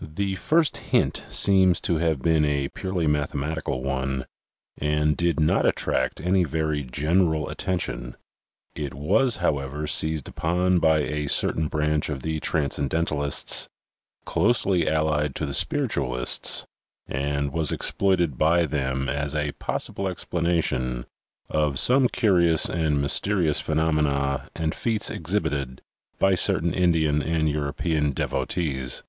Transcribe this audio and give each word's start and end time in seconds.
The 0.00 0.36
first 0.36 0.78
hint 0.78 1.26
seems 1.28 1.78
to 1.82 1.96
have 1.98 2.22
been 2.22 2.46
a 2.46 2.70
purely 2.70 3.06
mathematical 3.06 3.82
one 3.82 4.24
and 4.78 5.14
did 5.14 5.38
not 5.38 5.66
attract 5.66 6.22
any 6.22 6.42
very 6.44 6.82
general 6.82 7.50
at 7.50 7.58
tention. 7.58 8.16
It 8.74 8.94
was, 8.94 9.36
however, 9.44 9.86
seized 9.86 10.26
upon 10.26 10.78
by 10.78 11.00
a 11.00 11.28
certain 11.28 11.68
branch 11.68 12.08
of 12.08 12.22
the 12.22 12.40
transcendentalists, 12.40 13.68
closely 14.24 14.88
allied 14.88 15.34
to 15.34 15.44
the 15.44 15.52
spiritualists, 15.52 16.66
and 17.06 17.52
was 17.52 17.70
exploited 17.70 18.38
by 18.38 18.64
them 18.64 19.06
as 19.10 19.34
a 19.34 19.52
possible 19.52 20.08
explanation 20.08 21.04
of 21.50 21.78
some 21.78 22.08
curious 22.08 22.70
and 22.70 23.02
mysterious 23.02 23.60
phenomena 23.60 24.48
and 24.54 24.74
feats 24.74 25.10
exhibited 25.10 25.82
by 26.18 26.34
certain 26.34 26.72
Indian 26.72 27.20
and 27.22 27.50
European 27.50 28.12
devotees. 28.12 29.02